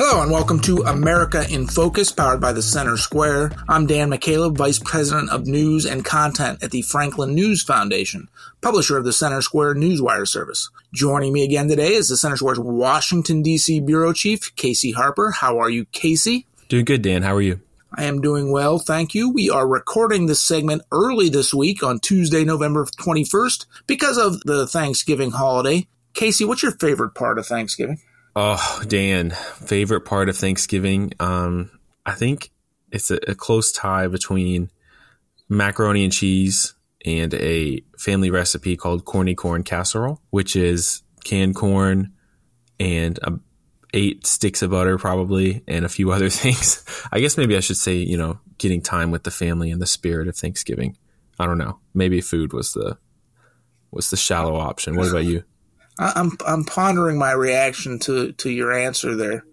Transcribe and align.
Hello 0.00 0.22
and 0.22 0.30
welcome 0.30 0.60
to 0.60 0.84
America 0.84 1.44
in 1.50 1.66
Focus, 1.66 2.12
powered 2.12 2.40
by 2.40 2.52
the 2.52 2.62
Center 2.62 2.96
Square. 2.96 3.50
I'm 3.68 3.88
Dan 3.88 4.10
McCaleb, 4.10 4.56
Vice 4.56 4.78
President 4.78 5.28
of 5.28 5.48
News 5.48 5.84
and 5.84 6.04
Content 6.04 6.62
at 6.62 6.70
the 6.70 6.82
Franklin 6.82 7.34
News 7.34 7.64
Foundation, 7.64 8.28
publisher 8.60 8.96
of 8.96 9.04
the 9.04 9.12
Center 9.12 9.42
Square 9.42 9.74
Newswire 9.74 10.28
service. 10.28 10.70
Joining 10.94 11.32
me 11.32 11.42
again 11.42 11.66
today 11.66 11.94
is 11.94 12.08
the 12.08 12.16
Center 12.16 12.36
Square's 12.36 12.60
Washington, 12.60 13.42
D.C. 13.42 13.80
Bureau 13.80 14.12
Chief, 14.12 14.54
Casey 14.54 14.92
Harper. 14.92 15.32
How 15.32 15.58
are 15.58 15.68
you, 15.68 15.84
Casey? 15.86 16.46
Doing 16.68 16.84
good, 16.84 17.02
Dan. 17.02 17.22
How 17.22 17.34
are 17.34 17.42
you? 17.42 17.60
I 17.92 18.04
am 18.04 18.20
doing 18.20 18.52
well, 18.52 18.78
thank 18.78 19.16
you. 19.16 19.30
We 19.30 19.50
are 19.50 19.66
recording 19.66 20.26
this 20.26 20.44
segment 20.44 20.82
early 20.92 21.28
this 21.28 21.52
week 21.52 21.82
on 21.82 21.98
Tuesday, 21.98 22.44
November 22.44 22.84
21st, 22.84 23.66
because 23.88 24.16
of 24.16 24.42
the 24.42 24.68
Thanksgiving 24.68 25.32
holiday. 25.32 25.88
Casey, 26.14 26.44
what's 26.44 26.62
your 26.62 26.78
favorite 26.78 27.16
part 27.16 27.36
of 27.36 27.48
Thanksgiving? 27.48 27.98
Oh, 28.40 28.84
Dan, 28.86 29.30
favorite 29.30 30.02
part 30.02 30.28
of 30.28 30.36
Thanksgiving. 30.36 31.12
Um, 31.18 31.72
I 32.06 32.12
think 32.12 32.52
it's 32.92 33.10
a, 33.10 33.18
a 33.26 33.34
close 33.34 33.72
tie 33.72 34.06
between 34.06 34.70
macaroni 35.48 36.04
and 36.04 36.12
cheese 36.12 36.74
and 37.04 37.34
a 37.34 37.82
family 37.98 38.30
recipe 38.30 38.76
called 38.76 39.04
corny 39.04 39.34
corn 39.34 39.64
casserole, 39.64 40.22
which 40.30 40.54
is 40.54 41.02
canned 41.24 41.56
corn 41.56 42.12
and 42.78 43.18
a, 43.24 43.32
eight 43.92 44.24
sticks 44.24 44.62
of 44.62 44.70
butter 44.70 44.98
probably 44.98 45.64
and 45.66 45.84
a 45.84 45.88
few 45.88 46.12
other 46.12 46.30
things. 46.30 46.84
I 47.10 47.18
guess 47.18 47.36
maybe 47.36 47.56
I 47.56 47.60
should 47.60 47.76
say, 47.76 47.96
you 47.96 48.16
know, 48.16 48.38
getting 48.58 48.82
time 48.82 49.10
with 49.10 49.24
the 49.24 49.32
family 49.32 49.72
and 49.72 49.82
the 49.82 49.86
spirit 49.86 50.28
of 50.28 50.36
Thanksgiving. 50.36 50.96
I 51.40 51.46
don't 51.46 51.58
know. 51.58 51.80
Maybe 51.92 52.20
food 52.20 52.52
was 52.52 52.72
the 52.72 52.98
was 53.90 54.10
the 54.10 54.16
shallow 54.16 54.54
option. 54.54 54.94
What 54.94 55.08
about 55.08 55.24
you? 55.24 55.42
I'm 55.98 56.32
I'm 56.46 56.64
pondering 56.64 57.18
my 57.18 57.32
reaction 57.32 57.98
to 58.00 58.32
to 58.32 58.50
your 58.50 58.72
answer 58.72 59.16
there. 59.16 59.44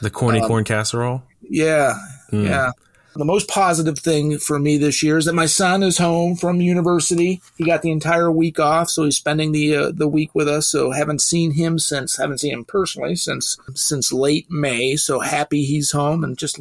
The 0.00 0.10
corny 0.10 0.40
um, 0.40 0.48
corn 0.48 0.64
casserole. 0.64 1.22
Yeah, 1.42 1.94
mm. 2.30 2.48
yeah. 2.48 2.72
The 3.14 3.24
most 3.26 3.46
positive 3.46 3.98
thing 3.98 4.38
for 4.38 4.58
me 4.58 4.78
this 4.78 5.02
year 5.02 5.18
is 5.18 5.26
that 5.26 5.34
my 5.34 5.44
son 5.44 5.82
is 5.82 5.98
home 5.98 6.34
from 6.34 6.62
university. 6.62 7.42
He 7.58 7.64
got 7.64 7.82
the 7.82 7.90
entire 7.90 8.32
week 8.32 8.58
off, 8.58 8.88
so 8.88 9.04
he's 9.04 9.18
spending 9.18 9.52
the 9.52 9.76
uh, 9.76 9.92
the 9.92 10.08
week 10.08 10.34
with 10.34 10.48
us. 10.48 10.68
So 10.68 10.92
haven't 10.92 11.20
seen 11.20 11.52
him 11.52 11.78
since 11.78 12.16
haven't 12.16 12.38
seen 12.38 12.54
him 12.54 12.64
personally 12.64 13.14
since 13.14 13.58
since 13.74 14.12
late 14.12 14.50
May. 14.50 14.96
So 14.96 15.20
happy 15.20 15.64
he's 15.64 15.92
home 15.92 16.24
and 16.24 16.38
just 16.38 16.58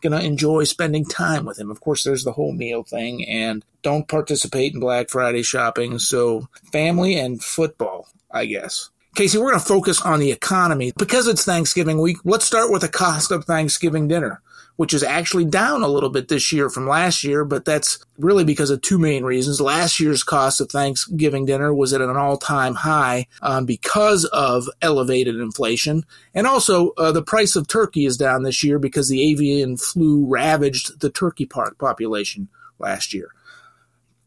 gonna 0.00 0.20
enjoy 0.20 0.64
spending 0.64 1.04
time 1.04 1.44
with 1.44 1.58
him. 1.60 1.70
Of 1.70 1.80
course, 1.80 2.02
there's 2.02 2.24
the 2.24 2.32
whole 2.32 2.52
meal 2.52 2.82
thing, 2.82 3.26
and 3.28 3.62
don't 3.82 4.08
participate 4.08 4.72
in 4.72 4.80
Black 4.80 5.10
Friday 5.10 5.42
shopping. 5.42 5.98
So 5.98 6.48
family 6.72 7.14
and 7.16 7.44
football 7.44 8.08
I 8.30 8.46
guess. 8.46 8.90
Casey, 9.16 9.38
we're 9.38 9.50
going 9.50 9.60
to 9.60 9.66
focus 9.66 10.00
on 10.02 10.20
the 10.20 10.30
economy. 10.30 10.92
Because 10.96 11.26
it's 11.26 11.44
Thanksgiving 11.44 12.00
week, 12.00 12.18
let's 12.24 12.44
start 12.44 12.70
with 12.70 12.82
the 12.82 12.88
cost 12.88 13.30
of 13.32 13.44
Thanksgiving 13.44 14.06
dinner, 14.06 14.40
which 14.76 14.94
is 14.94 15.02
actually 15.02 15.44
down 15.44 15.82
a 15.82 15.88
little 15.88 16.10
bit 16.10 16.28
this 16.28 16.52
year 16.52 16.70
from 16.70 16.86
last 16.86 17.24
year, 17.24 17.44
but 17.44 17.64
that's 17.64 17.98
really 18.18 18.44
because 18.44 18.70
of 18.70 18.82
two 18.82 18.98
main 18.98 19.24
reasons. 19.24 19.60
Last 19.60 19.98
year's 19.98 20.22
cost 20.22 20.60
of 20.60 20.70
Thanksgiving 20.70 21.44
dinner 21.44 21.74
was 21.74 21.92
at 21.92 22.00
an 22.00 22.16
all 22.16 22.36
time 22.36 22.76
high 22.76 23.26
um, 23.42 23.66
because 23.66 24.24
of 24.26 24.68
elevated 24.80 25.36
inflation. 25.36 26.04
And 26.32 26.46
also, 26.46 26.90
uh, 26.90 27.10
the 27.10 27.22
price 27.22 27.56
of 27.56 27.66
turkey 27.66 28.06
is 28.06 28.16
down 28.16 28.44
this 28.44 28.62
year 28.62 28.78
because 28.78 29.08
the 29.08 29.28
avian 29.28 29.76
flu 29.76 30.24
ravaged 30.24 31.00
the 31.00 31.10
turkey 31.10 31.46
park 31.46 31.78
population 31.78 32.48
last 32.78 33.12
year. 33.12 33.30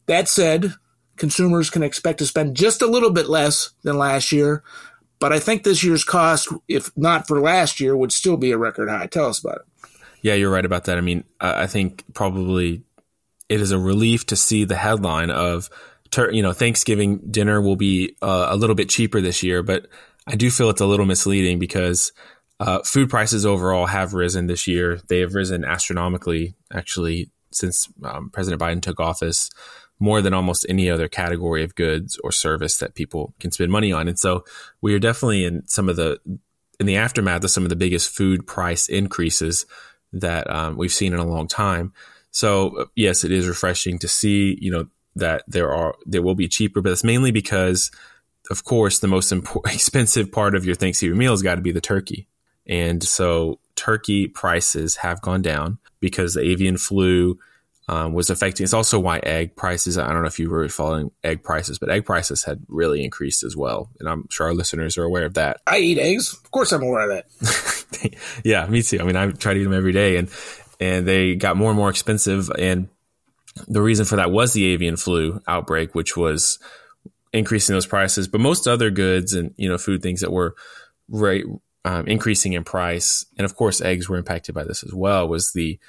That 0.08 0.28
said, 0.28 0.74
consumers 1.18 1.70
can 1.70 1.84
expect 1.84 2.20
to 2.20 2.26
spend 2.26 2.56
just 2.56 2.82
a 2.82 2.88
little 2.88 3.12
bit 3.12 3.28
less 3.28 3.72
than 3.84 3.98
last 3.98 4.32
year. 4.32 4.64
But 5.20 5.32
I 5.32 5.40
think 5.40 5.64
this 5.64 5.84
year's 5.84 6.04
cost, 6.04 6.50
if 6.68 6.92
not 6.98 7.28
for 7.28 7.40
last 7.40 7.80
year, 7.80 7.96
would 7.96 8.12
still 8.12 8.36
be 8.36 8.52
a 8.52 8.58
record 8.58 8.90
high. 8.90 9.08
Tell 9.08 9.28
us 9.28 9.40
about 9.40 9.60
it. 9.60 9.90
Yeah, 10.22 10.34
you're 10.34 10.52
right 10.52 10.66
about 10.66 10.86
that. 10.86 10.98
I 10.98 11.02
mean, 11.02 11.24
I 11.40 11.68
think 11.68 12.04
probably 12.14 12.84
it 13.50 13.62
is 13.62 13.72
a 13.72 13.80
relief 13.80 14.26
to 14.28 14.36
see 14.36 14.64
the 14.64 14.76
headline 14.76 15.30
of, 15.30 15.70
you 16.32 16.42
know, 16.42 16.54
Thanksgiving 16.54 17.20
dinner 17.30 17.62
will 17.62 17.76
be 17.76 18.16
uh, 18.22 18.48
a 18.50 18.56
little 18.56 18.76
bit 18.76 18.90
cheaper 18.90 19.22
this 19.22 19.44
year. 19.44 19.64
But 19.64 19.88
I 20.28 20.36
do 20.36 20.50
feel 20.50 20.70
it's 20.70 20.82
a 20.82 20.86
little 20.86 21.06
misleading 21.06 21.60
because 21.60 22.14
uh, 22.60 22.80
food 22.84 23.10
prices 23.10 23.46
overall 23.46 23.86
have 23.86 24.14
risen 24.14 24.48
this 24.48 24.68
year. 24.68 25.00
They 25.08 25.20
have 25.20 25.36
risen 25.36 25.66
astronomically, 25.66 26.56
actually, 26.72 27.32
since 27.52 27.88
um, 28.04 28.30
President 28.30 28.62
Biden 28.62 28.82
took 28.82 29.00
office 29.00 29.50
more 30.04 30.22
than 30.22 30.34
almost 30.34 30.66
any 30.68 30.90
other 30.90 31.08
category 31.08 31.64
of 31.64 31.76
goods 31.76 32.20
or 32.26 32.32
service 32.34 32.78
that 32.80 32.94
people 32.94 33.34
can 33.40 33.52
spend 33.52 33.72
money 33.72 33.94
on. 33.94 34.10
And 34.10 34.20
so 34.20 34.44
we 34.82 34.94
are 34.94 35.00
definitely 35.00 35.46
in 35.46 35.66
some 35.66 35.88
of 35.88 35.96
the 35.96 36.20
in 36.78 36.88
the 36.88 36.98
aftermath 36.98 37.46
of 37.46 37.52
some 37.52 37.64
of 37.64 37.70
the 37.70 37.78
biggest 37.78 38.14
food 38.14 38.46
price 38.46 38.90
increases 38.90 39.66
that 40.12 40.50
um, 40.54 40.76
we've 40.76 40.92
seen 40.92 41.14
in 41.14 41.20
a 41.20 41.26
long 41.26 41.48
time. 41.48 41.94
So 42.32 42.90
yes, 42.98 43.24
it 43.24 43.32
is 43.32 43.48
refreshing 43.48 43.98
to 44.00 44.10
see 44.10 44.58
you 44.60 44.72
know 44.72 44.88
that 45.16 45.46
there 45.48 45.72
are 45.72 45.96
there 46.06 46.22
will 46.22 46.36
be 46.36 46.50
cheaper, 46.50 46.82
but 46.82 46.92
it's 46.92 47.06
mainly 47.06 47.32
because, 47.32 47.90
of 48.52 48.66
course, 48.66 49.00
the 49.00 49.08
most 49.08 49.32
expensive 49.68 50.34
part 50.34 50.54
of 50.54 50.66
your 50.66 50.76
Thanksgiving 50.76 51.18
meal 51.18 51.32
has 51.32 51.42
got 51.42 51.56
to 51.56 51.62
be 51.62 51.72
the 51.72 51.80
turkey, 51.80 52.28
and 52.68 53.02
so 53.02 53.58
turkey 53.76 54.28
prices 54.28 54.98
have 54.98 55.22
gone 55.22 55.42
down 55.42 55.78
because 56.02 56.34
the 56.34 56.42
avian 56.42 56.78
flu 56.78 57.40
um, 57.88 58.14
was 58.14 58.30
affecting. 58.30 58.64
It's 58.64 58.74
also 58.74 59.00
why 59.00 59.20
egg 59.20 59.56
prices. 59.56 59.98
I 59.98 60.12
don't 60.12 60.22
know 60.22 60.28
if 60.28 60.40
you 60.40 60.50
were 60.50 60.68
following 60.70 61.12
egg 61.24 61.44
prices, 61.44 61.80
but 61.80 61.90
egg 61.90 62.06
prices 62.06 62.44
had 62.44 62.62
really 62.68 63.04
increased 63.04 63.44
as 63.44 63.56
well, 63.56 63.90
and 64.00 64.08
I'm 64.08 64.28
sure 64.30 64.48
our 64.48 64.54
listeners 64.54 64.98
are 64.98 65.04
aware 65.04 65.26
of 65.26 65.34
that. 65.34 65.62
I 65.68 65.80
eat 65.80 65.98
eggs. 65.98 66.34
Of 66.34 66.52
course, 66.52 66.72
I'm 66.72 66.84
aware 66.84 67.10
of 67.10 67.24
that. 67.40 68.16
yeah, 68.44 68.66
me 68.68 68.82
too. 68.82 69.00
I 69.00 69.04
mean, 69.04 69.16
I 69.16 69.30
try 69.32 69.54
to 69.54 69.60
eat 69.60 69.64
them 69.64 69.74
every 69.74 69.92
day, 69.92 70.18
and 70.18 70.30
and 70.80 71.08
they 71.08 71.36
got 71.36 71.58
more 71.58 71.72
and 71.72 71.78
more 71.78 71.90
expensive. 71.90 72.50
And 72.58 72.88
the 73.68 73.82
reason 73.82 74.06
for 74.06 74.16
that 74.16 74.32
was 74.32 74.54
the 74.54 74.66
avian 74.66 74.98
flu 74.98 75.42
outbreak, 75.48 75.94
which 75.94 76.16
was 76.16 76.60
increasing 77.34 77.74
those 77.76 77.86
prices. 77.86 78.28
But 78.28 78.42
most 78.42 78.68
other 78.68 78.92
goods 78.92 79.34
and 79.34 79.54
you 79.58 79.68
know 79.68 79.78
food 79.78 80.02
things 80.02 80.22
that 80.22 80.32
were 80.32 80.56
right 81.10 81.44
um, 81.86 82.08
increasing 82.08 82.54
in 82.54 82.64
price, 82.64 83.26
and 83.38 83.44
of 83.44 83.56
course, 83.56 83.82
eggs 83.82 84.08
were 84.08 84.18
impacted 84.18 84.56
by 84.56 84.64
this 84.64 84.84
as 84.84 84.94
well. 84.94 85.28
Was 85.28 85.52
the 85.52 85.80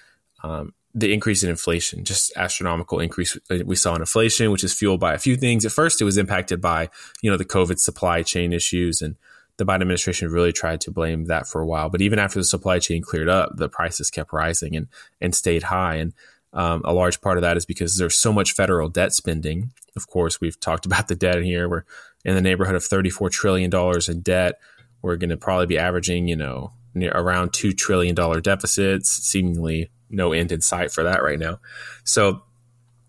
um, 0.42 0.74
the 0.94 1.12
increase 1.12 1.42
in 1.42 1.50
inflation, 1.50 2.04
just 2.04 2.32
astronomical 2.36 3.00
increase 3.00 3.36
we 3.64 3.74
saw 3.74 3.94
in 3.96 4.00
inflation, 4.00 4.52
which 4.52 4.62
is 4.62 4.72
fueled 4.72 5.00
by 5.00 5.12
a 5.12 5.18
few 5.18 5.36
things. 5.36 5.64
At 5.64 5.72
first, 5.72 6.00
it 6.00 6.04
was 6.04 6.16
impacted 6.16 6.60
by 6.60 6.88
you 7.20 7.30
know 7.30 7.36
the 7.36 7.44
COVID 7.44 7.78
supply 7.78 8.22
chain 8.22 8.52
issues, 8.52 9.02
and 9.02 9.16
the 9.56 9.64
Biden 9.64 9.82
administration 9.82 10.30
really 10.30 10.52
tried 10.52 10.80
to 10.82 10.92
blame 10.92 11.24
that 11.26 11.48
for 11.48 11.60
a 11.60 11.66
while. 11.66 11.90
But 11.90 12.00
even 12.00 12.18
after 12.18 12.38
the 12.38 12.44
supply 12.44 12.78
chain 12.78 13.02
cleared 13.02 13.28
up, 13.28 13.56
the 13.56 13.68
prices 13.68 14.10
kept 14.10 14.32
rising 14.32 14.76
and 14.76 14.86
and 15.20 15.34
stayed 15.34 15.64
high. 15.64 15.96
And 15.96 16.12
um, 16.52 16.82
a 16.84 16.92
large 16.92 17.20
part 17.20 17.38
of 17.38 17.42
that 17.42 17.56
is 17.56 17.66
because 17.66 17.96
there's 17.96 18.16
so 18.16 18.32
much 18.32 18.52
federal 18.52 18.88
debt 18.88 19.12
spending. 19.12 19.72
Of 19.96 20.06
course, 20.06 20.40
we've 20.40 20.58
talked 20.58 20.86
about 20.86 21.08
the 21.08 21.16
debt 21.16 21.42
here. 21.42 21.68
We're 21.68 21.84
in 22.24 22.36
the 22.36 22.40
neighborhood 22.40 22.76
of 22.76 22.84
34 22.84 23.30
trillion 23.30 23.68
dollars 23.68 24.08
in 24.08 24.20
debt. 24.20 24.60
We're 25.02 25.16
going 25.16 25.30
to 25.30 25.36
probably 25.36 25.66
be 25.66 25.78
averaging, 25.78 26.28
you 26.28 26.36
know, 26.36 26.72
around 26.96 27.52
two 27.52 27.72
trillion 27.72 28.14
dollar 28.14 28.40
deficits, 28.40 29.10
seemingly 29.10 29.90
no 30.14 30.32
end 30.32 30.52
in 30.52 30.60
sight 30.60 30.92
for 30.92 31.04
that 31.04 31.22
right 31.22 31.38
now. 31.38 31.60
So 32.04 32.42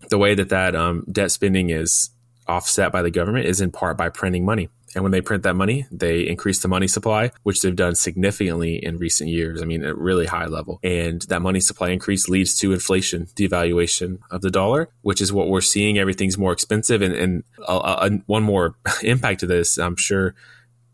the 0.08 0.18
way 0.18 0.34
that 0.34 0.50
that 0.50 0.74
um, 0.76 1.04
debt 1.10 1.30
spending 1.30 1.70
is 1.70 2.10
offset 2.46 2.92
by 2.92 3.02
the 3.02 3.10
government 3.10 3.46
is 3.46 3.60
in 3.60 3.72
part 3.72 3.96
by 3.96 4.08
printing 4.08 4.44
money. 4.44 4.68
And 4.94 5.02
when 5.02 5.12
they 5.12 5.20
print 5.20 5.42
that 5.42 5.54
money, 5.54 5.86
they 5.90 6.26
increase 6.26 6.60
the 6.60 6.68
money 6.68 6.86
supply, 6.86 7.30
which 7.42 7.60
they've 7.60 7.76
done 7.76 7.94
significantly 7.94 8.82
in 8.82 8.96
recent 8.96 9.28
years. 9.28 9.60
I 9.60 9.66
mean, 9.66 9.84
at 9.84 9.98
really 9.98 10.24
high 10.24 10.46
level. 10.46 10.80
And 10.82 11.20
that 11.22 11.42
money 11.42 11.60
supply 11.60 11.90
increase 11.90 12.30
leads 12.30 12.58
to 12.60 12.72
inflation, 12.72 13.26
devaluation 13.34 14.20
of 14.30 14.40
the 14.40 14.50
dollar, 14.50 14.88
which 15.02 15.20
is 15.20 15.34
what 15.34 15.48
we're 15.48 15.60
seeing. 15.60 15.98
Everything's 15.98 16.38
more 16.38 16.52
expensive. 16.52 17.02
And, 17.02 17.14
and 17.14 17.44
uh, 17.68 17.76
uh, 17.76 18.10
one 18.24 18.42
more 18.42 18.76
impact 19.02 19.42
of 19.42 19.50
this, 19.50 19.76
I'm 19.76 19.96
sure 19.96 20.34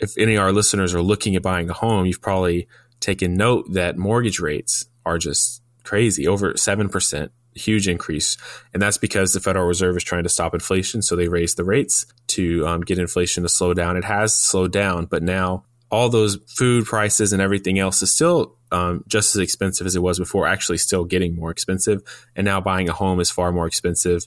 if 0.01 0.19
any 0.19 0.35
of 0.35 0.43
our 0.43 0.53
listeners 0.53 0.95
are 0.95 1.03
looking 1.03 1.37
at 1.37 1.43
buying 1.43 1.71
a 1.71 1.75
home, 1.75 2.05
you've 2.05 2.21
probably 2.21 2.67
taken 2.99 3.37
note 3.37 3.73
that 3.73 3.97
mortgage 3.97 4.41
rates 4.41 4.87
are 5.07 5.19
just 5.19 5.62
crazy, 5.85 6.27
over 6.27 6.53
7%, 6.55 7.31
huge 7.55 7.89
increase. 7.89 8.37
And 8.73 8.83
that's 8.83 8.99
because 8.99 9.33
the 9.33 9.41
Federal 9.41 9.67
Reserve 9.67 9.97
is 9.97 10.05
trying 10.05 10.25
to 10.25 10.29
stop 10.29 10.55
inflation. 10.55 11.03
So 11.03 11.17
they 11.17 11.29
raised 11.29 11.57
the 11.57 11.65
rates 11.65 12.07
to 12.29 12.67
um, 12.67 12.81
get 12.81 12.99
inflation 12.99 13.43
to 13.43 13.49
slow 13.49 13.75
down. 13.75 13.97
It 13.97 14.05
has 14.05 14.35
slowed 14.35 14.73
down, 14.73 15.07
but 15.07 15.23
now 15.23 15.65
all 15.91 16.09
those 16.09 16.39
food 16.49 16.87
prices 16.87 17.33
and 17.33 17.43
everything 17.43 17.79
else 17.79 18.03
is 18.03 18.13
still 18.13 18.57
um, 18.73 19.05
just 19.07 19.37
as 19.37 19.43
expensive 19.43 19.87
as 19.87 19.95
it 19.95 20.03
was 20.03 20.19
before, 20.19 20.47
actually 20.47 20.79
still 20.79 21.05
getting 21.05 21.37
more 21.37 21.51
expensive. 21.51 22.03
And 22.35 22.47
now 22.47 22.61
buying 22.61 22.89
a 22.89 22.93
home 22.93 23.21
is 23.21 23.31
far 23.31 23.53
more 23.53 23.67
expensive. 23.67 24.27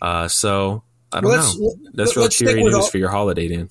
Uh, 0.00 0.28
so 0.28 0.84
I 1.12 1.20
don't 1.20 1.30
well, 1.30 1.58
know. 1.58 1.74
That's 1.92 2.16
real 2.16 2.28
cheery 2.28 2.62
news 2.62 2.74
all- 2.74 2.82
for 2.86 2.98
your 2.98 3.10
holiday, 3.10 3.48
Dan. 3.48 3.68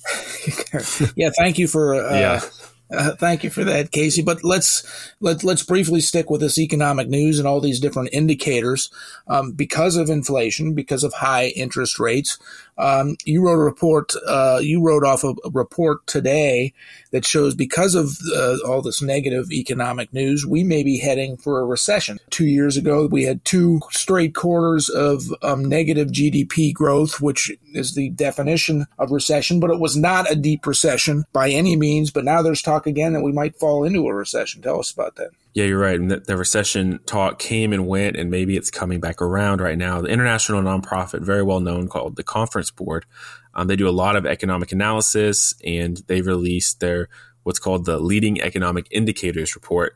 yeah, 1.16 1.30
thank 1.38 1.58
you 1.58 1.68
for 1.68 1.96
uh, 1.96 2.14
yeah. 2.14 2.42
Uh, 2.91 3.15
thank 3.15 3.44
you 3.44 3.50
for 3.50 3.63
that, 3.63 3.91
Casey. 3.91 4.21
But 4.21 4.44
let's 4.44 5.13
let 5.19 5.44
let's 5.44 5.63
briefly 5.63 6.01
stick 6.01 6.30
with 6.30 6.41
this 6.41 6.57
economic 6.57 7.07
news 7.07 7.38
and 7.38 7.47
all 7.47 7.62
these 7.62 7.80
different 7.80 8.09
indicators. 8.12 8.89
Um, 9.27 9.51
because 9.51 9.95
of 9.95 10.09
inflation, 10.09 10.74
because 10.74 11.03
of 11.03 11.13
high 11.13 11.47
interest 11.50 12.00
rates, 12.00 12.38
Um, 12.80 13.18
you 13.26 13.46
wrote 13.46 13.60
a 13.60 13.64
report. 13.64 14.14
Uh, 14.26 14.60
you 14.62 14.81
wrote 14.81 15.04
off 15.04 15.26
a, 15.26 15.36
a, 15.44 15.50
report 15.52 16.08
today 16.08 16.74
that 17.12 17.26
shows 17.26 17.54
because 17.54 17.94
of 17.94 18.18
uh, 18.34 18.58
all 18.66 18.81
this 18.81 19.02
negative 19.02 19.52
economic 19.52 20.14
news, 20.14 20.46
we 20.46 20.64
may 20.64 20.84
be 20.84 20.98
heading 20.98 21.36
for 21.36 21.60
a 21.60 21.66
recession. 21.66 22.20
Two 22.30 22.46
years 22.46 22.78
ago, 22.78 23.06
we 23.06 23.24
had 23.24 23.44
two 23.44 23.81
straight 23.92 24.34
quarters 24.34 24.88
of 24.88 25.24
um, 25.42 25.66
negative 25.66 26.08
GDP 26.08 26.74
growth, 26.74 27.20
which 27.20 27.52
is 27.74 27.96
the 27.96 28.10
definition 28.12 28.86
of 28.98 29.12
recession, 29.12 29.60
but 29.60 29.72
it 29.72 29.80
was 29.80 29.98
not 29.98 30.32
a 30.32 30.36
deep 30.36 30.66
recession 30.66 31.25
by 31.34 31.50
any 31.50 31.75
means. 31.75 32.12
But 32.12 32.24
now 32.24 32.42
there's 32.42 32.62
talk 32.62 32.88
again 32.88 33.12
that 33.12 33.24
we 33.24 33.34
might 33.34 33.58
fall 33.58 33.84
into 33.84 34.08
a 34.08 34.14
recession. 34.14 34.62
Tell 34.62 34.80
us 34.80 34.92
about 34.92 35.18
that. 35.18 35.32
Yeah, 35.54 35.66
you're 35.66 35.80
right. 35.80 36.00
And 36.00 36.12
the, 36.12 36.38
recession 36.38 37.00
talk 37.06 37.40
came 37.40 37.74
and 37.74 37.88
went, 37.88 38.16
and 38.16 38.30
maybe 38.30 38.56
it's 38.56 38.69
coming 38.69 39.00
back 39.00 39.22
around 39.22 39.62
right 39.62 39.78
now. 39.78 40.00
The 40.00 40.10
international 40.10 40.62
nonprofit, 40.62 41.22
very 41.22 41.42
well 41.42 41.60
known, 41.60 41.88
called 41.88 42.16
the 42.16 42.24
Conference 42.24 42.69
Board, 42.69 43.06
um, 43.54 43.68
they 43.68 43.75
do 43.75 43.90
a 43.90 43.92
lot 43.92 44.16
of 44.16 44.25
economic 44.25 44.72
analysis, 44.72 45.54
and 45.66 45.98
they 46.07 46.22
released 46.22 46.80
their 46.80 47.10
what's 47.44 47.60
called 47.60 47.86
the 47.86 48.00
Leading 48.00 48.40
Economic 48.42 48.88
Indicators 48.92 49.56
Report. 49.56 49.94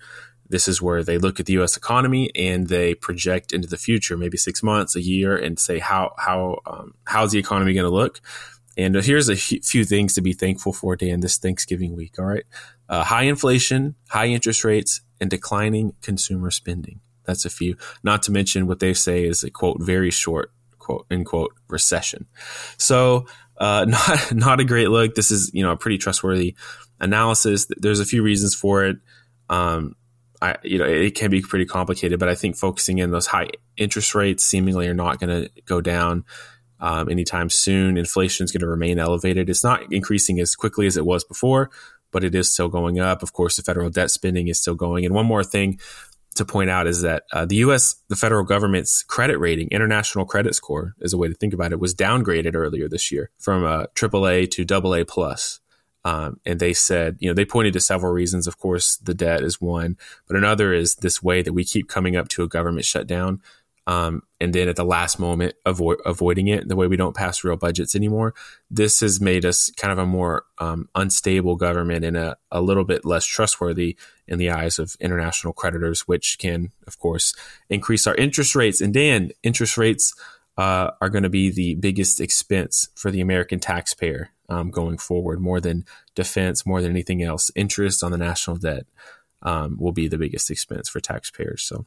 This 0.50 0.68
is 0.68 0.82
where 0.82 1.04
they 1.04 1.18
look 1.18 1.40
at 1.40 1.46
the 1.46 1.54
U.S. 1.54 1.78
economy 1.78 2.30
and 2.36 2.68
they 2.68 2.94
project 2.94 3.54
into 3.54 3.68
the 3.68 3.78
future, 3.78 4.18
maybe 4.18 4.38
six 4.38 4.62
months, 4.62 4.96
a 4.96 5.02
year, 5.02 5.36
and 5.36 5.60
say 5.60 5.80
how 5.80 6.14
how 6.18 6.60
um, 6.66 6.96
how's 7.06 7.32
the 7.32 7.40
economy 7.40 7.74
going 7.74 7.86
to 7.86 7.90
look. 7.90 8.22
And 8.76 8.96
here's 8.96 9.30
a 9.30 9.36
few 9.36 9.86
things 9.86 10.16
to 10.16 10.22
be 10.22 10.34
thankful 10.34 10.74
for, 10.74 10.96
Dan, 10.96 11.20
this 11.20 11.38
Thanksgiving 11.38 11.96
week. 11.96 12.18
All 12.18 12.26
right. 12.26 12.44
Uh, 12.90 13.04
high 13.04 13.24
inflation, 13.24 13.96
high 14.10 14.28
interest 14.28 14.64
rates, 14.64 15.02
and 15.24 15.30
declining 15.30 15.94
consumer 16.02 16.52
spending. 16.52 17.00
That's 17.24 17.46
a 17.46 17.50
few. 17.50 17.78
Not 18.04 18.24
to 18.24 18.32
mention 18.34 18.68
what 18.68 18.82
they 18.82 18.94
say 18.94 19.24
is 19.24 19.42
a 19.42 19.50
quote, 19.50 19.78
very 19.80 20.12
short, 20.12 20.52
quote, 20.80 21.06
end 21.10 21.26
quote, 21.26 21.54
recession. 21.70 22.26
So, 22.78 23.26
uh, 23.58 23.86
not, 23.88 24.34
not 24.34 24.60
a 24.60 24.66
great 24.66 24.90
look. 24.90 25.16
This 25.16 25.32
is, 25.32 25.50
you 25.54 25.64
know, 25.64 25.72
a 25.72 25.78
pretty 25.78 25.98
trustworthy 25.98 26.56
analysis. 27.00 27.68
There's 27.70 28.02
a 28.02 28.06
few 28.06 28.22
reasons 28.22 28.54
for 28.54 28.84
it. 28.84 28.98
Um, 29.50 29.96
I, 30.42 30.58
you 30.62 30.78
know, 30.78 30.86
it 30.86 31.16
can 31.16 31.32
be 31.32 31.42
pretty 31.42 31.66
complicated, 31.66 32.20
but 32.20 32.28
I 32.28 32.36
think 32.36 32.58
focusing 32.58 32.98
in 32.98 33.12
those 33.12 33.28
high 33.28 33.48
interest 33.78 34.14
rates 34.14 34.44
seemingly 34.44 34.90
are 34.90 34.94
not 34.94 35.22
going 35.22 35.44
to 35.44 35.50
go 35.64 35.80
down 35.80 36.26
um, 36.82 37.10
anytime 37.10 37.50
soon. 37.50 37.96
Inflation 37.96 38.44
is 38.44 38.52
going 38.52 38.60
to 38.60 38.68
remain 38.68 39.00
elevated. 39.00 39.50
It's 39.50 39.64
not 39.64 39.94
increasing 39.94 40.42
as 40.42 40.54
quickly 40.54 40.86
as 40.86 40.98
it 40.98 41.06
was 41.06 41.24
before, 41.24 41.70
but 42.14 42.24
it 42.24 42.34
is 42.34 42.54
still 42.54 42.70
going 42.70 43.00
up. 43.00 43.22
Of 43.22 43.34
course, 43.34 43.58
the 43.58 43.64
federal 43.64 43.90
debt 43.90 44.12
spending 44.12 44.48
is 44.48 44.62
still 44.62 44.76
going. 44.76 45.06
And 45.06 45.14
one 45.14 45.26
more 45.26 45.44
thing 45.44 45.80
to 46.36 46.46
point 46.46 46.70
out 46.70 46.88
is 46.88 47.02
that 47.02 47.24
uh, 47.32 47.46
the 47.46 47.58
U.S., 47.58 47.96
the 48.08 48.16
federal 48.16 48.44
government's 48.44 49.04
credit 49.04 49.38
rating, 49.38 49.68
international 49.70 50.26
credit 50.26 50.56
score, 50.56 50.96
is 51.00 51.14
a 51.14 51.18
way 51.18 51.28
to 51.28 51.34
think 51.34 51.54
about 51.54 51.72
it, 51.72 51.80
was 51.80 51.94
downgraded 51.94 52.56
earlier 52.56 52.88
this 52.88 53.12
year 53.12 53.30
from 53.38 53.64
a 53.66 53.88
AAA 53.96 54.50
to 54.52 54.66
AA 54.74 55.04
plus. 55.08 55.60
Um, 56.06 56.40
and 56.46 56.60
they 56.60 56.74
said, 56.74 57.18
you 57.20 57.30
know, 57.30 57.34
they 57.34 57.46
pointed 57.46 57.74
to 57.74 57.80
several 57.80 58.12
reasons. 58.12 58.46
Of 58.46 58.58
course, 58.58 58.98
the 58.98 59.14
debt 59.14 59.42
is 59.42 59.62
one, 59.62 59.98
but 60.28 60.36
another 60.36 60.74
is 60.74 60.96
this 60.96 61.24
way 61.24 61.42
that 61.42 61.54
we 61.54 61.64
keep 61.64 61.88
coming 61.88 62.16
up 62.16 62.28
to 62.30 62.44
a 62.44 62.48
government 62.48 62.86
shutdown 62.86 63.42
um, 63.86 64.22
and 64.40 64.54
then 64.54 64.70
at 64.70 64.76
the 64.76 64.86
last 64.86 65.20
moment 65.20 65.54
avoid, 65.66 65.98
avoiding 66.06 66.48
it 66.48 66.68
the 66.68 66.76
way 66.76 66.88
we 66.88 66.98
don't 66.98 67.16
pass 67.16 67.44
real 67.44 67.58
budgets 67.58 67.96
anymore 67.96 68.34
this 68.70 69.02
has 69.02 69.20
made 69.20 69.46
us 69.46 69.70
kind 69.78 69.92
of 69.92 69.98
a 69.98 70.06
more 70.06 70.46
um, 70.60 70.88
unstable 70.96 71.56
government 71.56 72.06
and 72.06 72.18
a, 72.18 72.38
a 72.52 72.62
little 72.62 72.84
bit 72.84 73.06
less 73.06 73.26
trustworthy 73.26 73.96
in 74.28 74.38
the 74.38 74.50
eyes 74.50 74.80
of 74.80 74.96
international 75.00 75.54
creditors 75.54 76.02
which 76.08 76.38
can 76.40 76.72
of 76.88 76.98
course 77.00 77.34
increase 77.70 78.08
our 78.08 78.16
interest 78.16 78.56
rates. 78.56 78.82
And 78.82 78.94
dan 78.94 79.32
interest 79.44 79.78
rates 79.78 80.14
uh, 80.58 80.92
are 81.02 81.10
going 81.10 81.24
to 81.24 81.30
be 81.30 81.50
the 81.50 81.76
biggest 81.76 82.22
expense 82.22 82.90
for 82.96 83.10
the 83.12 83.22
american 83.22 83.60
taxpayer 83.60 84.30
um, 84.50 84.72
going 84.72 84.98
forward 84.98 85.40
more 85.40 85.60
than 85.60 85.86
defense 86.16 86.66
more 86.66 86.82
than 86.82 86.92
anything 86.92 87.24
else. 87.24 87.52
Interest 87.56 88.04
on 88.04 88.12
the 88.12 88.18
national 88.18 88.58
debt 88.58 88.86
um, 89.42 89.78
will 89.80 89.92
be 89.92 90.08
the 90.08 90.18
biggest 90.18 90.50
expense 90.50 90.90
for 90.90 91.00
taxpayers. 91.00 91.64
So 91.64 91.86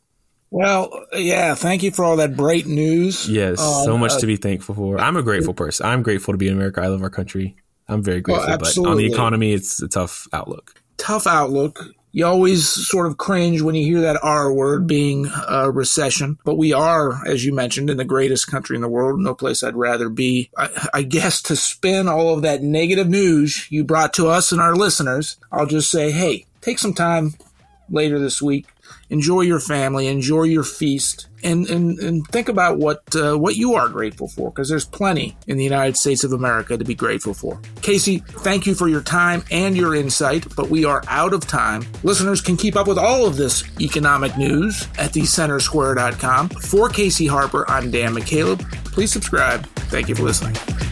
well, 0.57 1.05
yeah, 1.13 1.55
thank 1.55 1.83
you 1.83 1.91
for 1.91 2.03
all 2.03 2.17
that 2.17 2.35
bright 2.35 2.65
news. 2.65 3.29
Yes, 3.29 3.61
um, 3.61 3.85
so 3.85 3.99
much 3.99 4.13
uh, 4.13 4.21
to 4.21 4.27
be 4.27 4.37
thankful 4.37 4.75
for. 4.75 4.99
I'm 4.99 5.19
a 5.19 5.23
grateful 5.23 5.53
person. 5.53 5.85
I'm 5.85 6.03
grateful 6.03 6.33
to 6.33 6.39
be 6.39 6.49
in 6.49 6.55
America. 6.55 6.81
I 6.81 6.87
love 6.87 7.03
our 7.03 7.11
country. 7.11 7.57
I'm 7.87 8.03
very 8.03 8.23
grateful. 8.23 8.47
Well, 8.47 8.57
but 8.57 8.79
on 8.79 8.97
the 8.97 9.05
economy, 9.05 9.53
it's 9.53 9.83
a 9.83 9.89
tough 9.89 10.27
outlook. 10.33 10.81
Tough 10.97 11.27
outlook. 11.27 11.85
You 12.13 12.25
always 12.25 12.67
sort 12.67 13.07
of 13.07 13.19
cringe 13.19 13.61
when 13.61 13.75
you 13.75 13.85
hear 13.85 14.01
that 14.01 14.19
R 14.23 14.51
word 14.51 14.87
being 14.87 15.31
a 15.47 15.71
recession. 15.71 16.39
But 16.43 16.55
we 16.55 16.73
are, 16.73 17.21
as 17.27 17.45
you 17.45 17.55
mentioned, 17.55 17.91
in 17.91 17.99
the 17.99 18.07
greatest 18.07 18.47
country 18.47 18.77
in 18.77 18.81
the 18.81 18.89
world. 18.89 19.21
No 19.21 19.35
place 19.35 19.63
I'd 19.63 19.77
rather 19.77 20.09
be. 20.09 20.49
I, 20.57 20.89
I 20.95 21.03
guess 21.03 21.43
to 21.43 21.57
spin 21.57 22.09
all 22.09 22.33
of 22.33 22.41
that 22.41 22.63
negative 22.63 23.11
news 23.11 23.71
you 23.71 23.85
brought 23.85 24.15
to 24.15 24.29
us 24.29 24.53
and 24.53 24.61
our 24.63 24.75
listeners, 24.75 25.37
I'll 25.53 25.67
just 25.67 25.91
say, 25.91 26.13
hey, 26.13 26.47
take 26.63 26.79
some 26.79 26.95
time 26.95 27.35
later 27.91 28.19
this 28.19 28.41
week 28.41 28.67
enjoy 29.11 29.43
your 29.43 29.61
family, 29.61 30.09
enjoy 30.09 30.45
your 30.45 30.65
feast, 30.65 31.29
and 31.43 31.69
and, 31.69 31.99
and 31.99 32.27
think 32.29 32.49
about 32.49 32.79
what 32.79 33.03
uh, 33.15 33.37
what 33.37 33.57
you 33.57 33.75
are 33.75 33.89
grateful 33.89 34.29
for, 34.29 34.51
because 34.51 34.69
there's 34.69 34.85
plenty 34.85 35.37
in 35.47 35.57
the 35.57 35.65
United 35.65 35.97
States 35.97 36.25
of 36.25 36.33
America 36.33 36.77
to 36.77 36.85
be 36.85 36.95
grateful 36.95 37.35
for. 37.35 37.61
Casey, 37.83 38.19
thank 38.19 38.67
you 38.67 38.75
for 38.75 38.89
your 38.89 39.03
time 39.03 39.45
and 39.51 39.77
your 39.77 39.95
insight, 39.95 40.47
but 40.57 40.69
we 40.69 40.85
are 40.85 41.03
out 41.09 41.33
of 41.33 41.47
time. 41.47 41.85
Listeners 42.03 42.41
can 42.41 42.57
keep 42.57 42.77
up 42.77 42.87
with 42.87 42.99
all 42.99 43.27
of 43.27 43.37
this 43.37 43.65
economic 43.81 44.37
news 44.37 44.89
at 44.99 45.13
thecentersquare.com. 45.13 46.49
For 46.49 46.89
Casey 46.89 47.27
Harper, 47.27 47.69
I'm 47.69 47.91
Dan 47.91 48.15
McCaleb. 48.15 48.61
Please 48.87 49.13
subscribe. 49.13 49.67
Thank 49.91 50.09
you 50.09 50.15
for 50.15 50.23
listening. 50.23 50.86